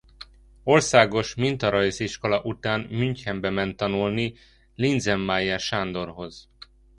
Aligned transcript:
Országos 0.63 1.35
Mintarajziskola 1.35 2.41
után 2.41 2.79
Münchenbe 2.79 3.49
ment 3.49 3.77
tanulni 3.77 4.33
Liezen-Mayer 4.75 5.59
Sándorhoz. 5.59 6.49